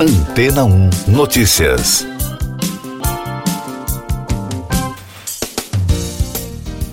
[0.00, 2.06] Antena 1 Notícias.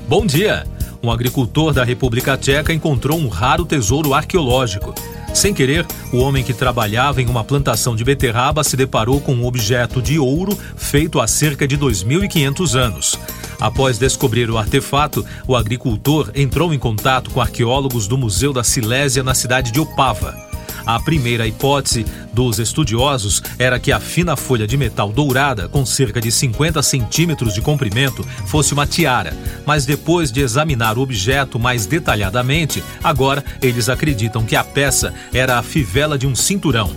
[0.07, 0.65] Bom dia!
[1.03, 4.95] Um agricultor da República Tcheca encontrou um raro tesouro arqueológico.
[5.35, 9.45] Sem querer, o homem que trabalhava em uma plantação de beterraba se deparou com um
[9.45, 13.19] objeto de ouro feito há cerca de 2.500 anos.
[13.61, 19.21] Após descobrir o artefato, o agricultor entrou em contato com arqueólogos do Museu da Silésia
[19.21, 20.54] na cidade de Opava.
[20.85, 26.21] A primeira hipótese dos estudiosos era que a fina folha de metal dourada, com cerca
[26.21, 29.35] de 50 centímetros de comprimento, fosse uma tiara.
[29.65, 35.57] Mas depois de examinar o objeto mais detalhadamente, agora eles acreditam que a peça era
[35.57, 36.95] a fivela de um cinturão.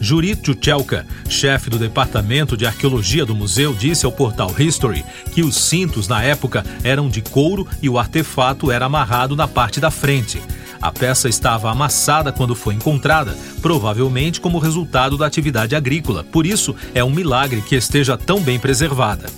[0.00, 5.56] Juri Tchutchelka, chefe do departamento de arqueologia do museu, disse ao portal History que os
[5.56, 10.42] cintos na época eram de couro e o artefato era amarrado na parte da frente.
[10.80, 16.74] A peça estava amassada quando foi encontrada, provavelmente como resultado da atividade agrícola, por isso
[16.94, 19.28] é um milagre que esteja tão bem preservada.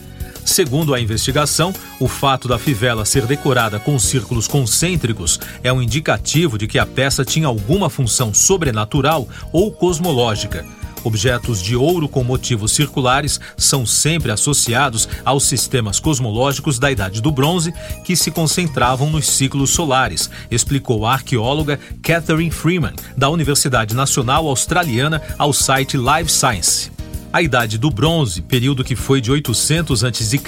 [0.44, 6.58] Segundo a investigação, o fato da fivela ser decorada com círculos concêntricos é um indicativo
[6.58, 10.64] de que a peça tinha alguma função sobrenatural ou cosmológica.
[11.04, 17.32] Objetos de ouro com motivos circulares são sempre associados aos sistemas cosmológicos da Idade do
[17.32, 24.46] Bronze, que se concentravam nos ciclos solares, explicou a arqueóloga Catherine Freeman, da Universidade Nacional
[24.46, 26.91] Australiana, ao site Live Science.
[27.32, 30.40] A Idade do Bronze, período que foi de 800 a.C.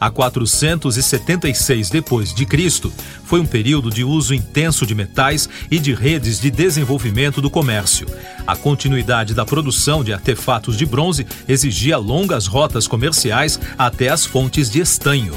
[0.00, 2.92] a 476 d.C.,
[3.24, 8.06] foi um período de uso intenso de metais e de redes de desenvolvimento do comércio.
[8.46, 14.70] A continuidade da produção de artefatos de bronze exigia longas rotas comerciais até as fontes
[14.70, 15.34] de estanho.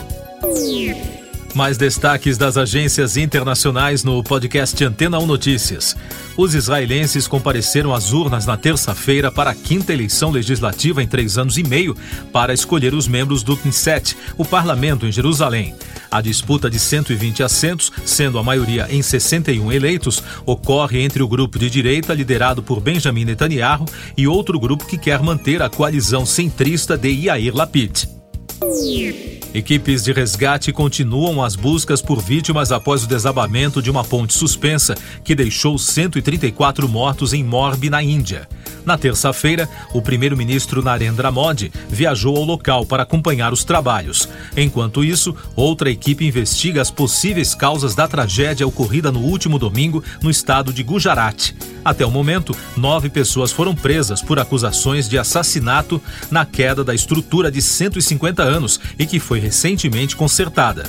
[1.57, 5.97] Mais destaques das agências internacionais no podcast Antena 1 Notícias.
[6.37, 11.57] Os israelenses compareceram às urnas na terça-feira para a quinta eleição legislativa em três anos
[11.57, 11.97] e meio
[12.31, 15.73] para escolher os membros do Knesset, o parlamento em Jerusalém.
[16.11, 21.57] A disputa de 120 assentos, sendo a maioria em 61 eleitos, ocorre entre o grupo
[21.57, 26.95] de direita liderado por Benjamin Netanyahu e outro grupo que quer manter a coalizão centrista
[26.95, 28.07] de Yair Lapid.
[29.57, 34.93] Equipes de resgate continuam as buscas por vítimas após o desabamento de uma ponte suspensa
[35.23, 38.47] que deixou 134 mortos em Morbi, na Índia.
[38.85, 44.29] Na terça-feira, o primeiro-ministro Narendra Modi viajou ao local para acompanhar os trabalhos.
[44.55, 50.29] Enquanto isso, outra equipe investiga as possíveis causas da tragédia ocorrida no último domingo no
[50.29, 51.55] estado de Gujarat.
[51.87, 57.49] Até o momento, nove pessoas foram presas por acusações de assassinato na queda da estrutura
[57.49, 60.83] de 150 anos e que foi recentemente consertada.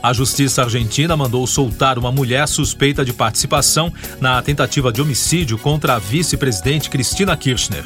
[0.00, 5.96] A justiça argentina mandou soltar uma mulher suspeita de participação na tentativa de homicídio contra
[5.96, 7.84] a vice-presidente Cristina Kirchner.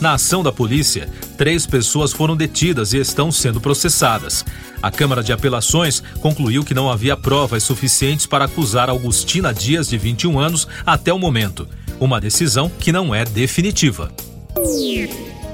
[0.00, 1.08] Na ação da polícia,
[1.38, 4.44] três pessoas foram detidas e estão sendo processadas.
[4.82, 9.96] A Câmara de Apelações concluiu que não havia provas suficientes para acusar Augustina Dias, de
[9.96, 11.66] 21 anos, até o momento.
[11.98, 14.12] Uma decisão que não é definitiva.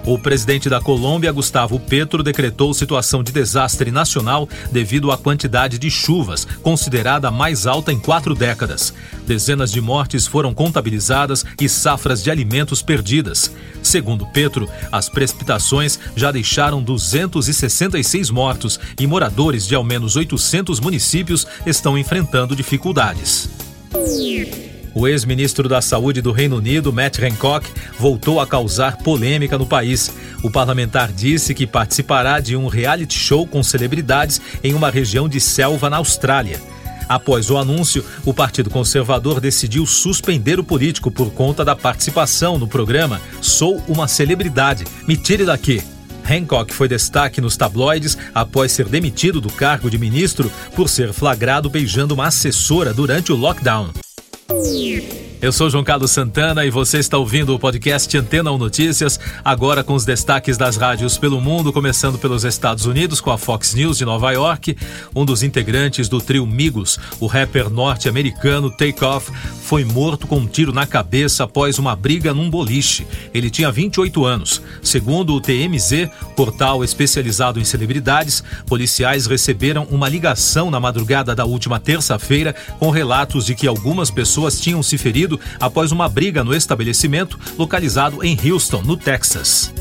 [0.04, 5.88] O presidente da Colômbia, Gustavo Petro, decretou situação de desastre nacional devido à quantidade de
[5.90, 8.92] chuvas, considerada a mais alta em quatro décadas.
[9.26, 13.52] Dezenas de mortes foram contabilizadas e safras de alimentos perdidas.
[13.80, 21.46] Segundo Petro, as precipitações já deixaram 266 mortos e moradores de ao menos 800 municípios
[21.64, 23.48] estão enfrentando dificuldades.
[24.94, 27.66] O ex-ministro da Saúde do Reino Unido, Matt Hancock,
[27.98, 30.12] voltou a causar polêmica no país.
[30.42, 35.40] O parlamentar disse que participará de um reality show com celebridades em uma região de
[35.40, 36.60] selva na Austrália.
[37.08, 42.68] Após o anúncio, o Partido Conservador decidiu suspender o político por conta da participação no
[42.68, 44.84] programa Sou uma Celebridade.
[45.06, 45.82] Me tire daqui.
[46.24, 51.68] Hancock foi destaque nos tabloides após ser demitido do cargo de ministro por ser flagrado
[51.68, 53.90] beijando uma assessora durante o lockdown.
[55.42, 59.82] Eu sou João Carlos Santana e você está ouvindo o podcast Antena 1 Notícias, agora
[59.82, 63.98] com os destaques das rádios pelo mundo, começando pelos Estados Unidos com a Fox News
[63.98, 64.76] de Nova York.
[65.12, 69.32] Um dos integrantes do trio Migos, o rapper norte-americano Takeoff,
[69.72, 73.06] foi morto com um tiro na cabeça após uma briga num boliche.
[73.32, 74.60] Ele tinha 28 anos.
[74.82, 81.80] Segundo o TMZ, portal especializado em celebridades, policiais receberam uma ligação na madrugada da última
[81.80, 87.40] terça-feira com relatos de que algumas pessoas tinham se ferido após uma briga no estabelecimento
[87.58, 89.72] localizado em Houston, no Texas.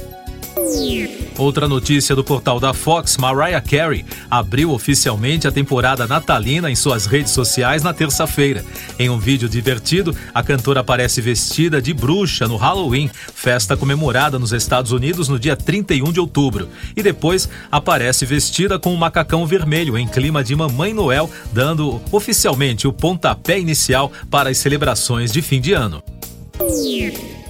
[1.38, 7.06] Outra notícia do portal da Fox, Mariah Carey abriu oficialmente a temporada natalina em suas
[7.06, 8.64] redes sociais na terça-feira.
[9.00, 14.54] Em um vídeo divertido, a cantora aparece vestida de bruxa no Halloween, festa comemorada nos
[14.54, 16.70] Estados Unidos no dia 31 de outubro.
[16.96, 22.88] E depois aparece vestida com um macacão vermelho em clima de Mamãe Noel, dando oficialmente
[22.88, 26.04] o pontapé inicial para as celebrações de fim de ano.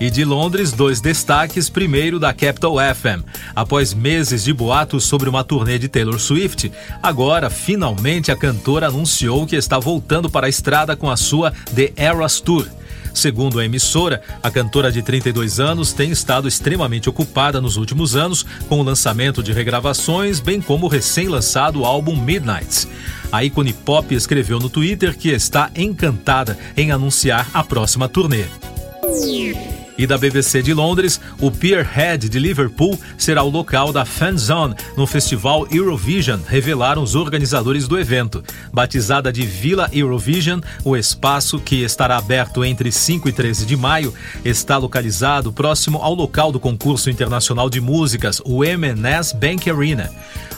[0.02, 1.70] E de Londres, dois destaques.
[1.70, 3.24] Primeiro, da Capital FM.
[3.56, 6.72] Após meses de boatos sobre uma turnê de Taylor Swift,
[7.04, 11.94] agora, finalmente, a cantora anunciou que está voltando para a estrada com a sua The
[11.96, 12.68] Eras Tour.
[13.14, 18.44] Segundo a emissora, a cantora de 32 anos tem estado extremamente ocupada nos últimos anos
[18.68, 22.88] com o lançamento de regravações, bem como o recém-lançado álbum Midnights.
[23.32, 28.46] A ícone pop escreveu no Twitter que está encantada em anunciar a próxima turnê.
[30.02, 34.74] E da BBC de Londres, o Pierhead de Liverpool será o local da Fan Zone
[34.98, 38.44] no festival Eurovision, revelaram os organizadores do evento.
[38.74, 44.12] Batizada de Vila Eurovision, o espaço, que estará aberto entre 5 e 13 de maio,
[44.44, 50.10] está localizado próximo ao local do concurso internacional de músicas, o M&S Bank Arena.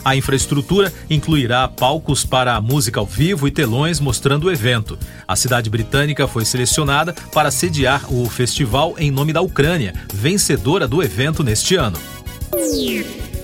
[0.04, 4.98] A infraestrutura incluirá palcos para a música ao vivo e telões mostrando o evento.
[5.26, 11.02] A cidade britânica foi selecionada para sediar o festival em nome da Ucrânia, vencedora do
[11.02, 11.98] evento neste ano.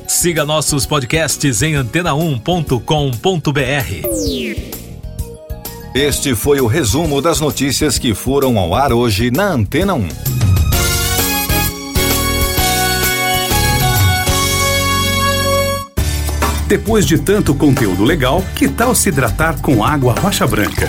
[0.06, 2.81] Siga nossos podcasts em antena1.com.br.
[5.92, 10.08] Este foi o resumo das notícias que foram ao ar hoje na Antena 1.
[16.69, 20.88] Depois de tanto conteúdo legal, que tal se hidratar com água rocha branca?